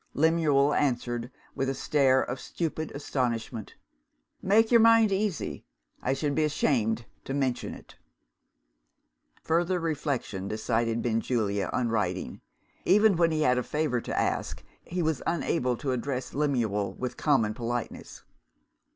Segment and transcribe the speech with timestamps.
[0.15, 3.75] Lemuel answered, with a stare of stupid astonishment,
[4.41, 5.63] "Make your mind easy;
[6.01, 7.93] I should be ashamed to mention it."
[9.43, 12.41] Further reflection decided Benjulia on writing.
[12.83, 17.15] Even when he had a favour to ask, he was unable to address Lemuel with
[17.15, 18.23] common politeness.